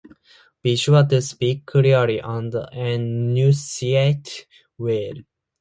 Be 0.63 0.77
sure 0.77 1.05
to 1.05 1.21
speak 1.21 1.67
clearly 1.67 2.17
and 2.17 2.55
enunciate 2.73 4.47
well. 4.75 5.13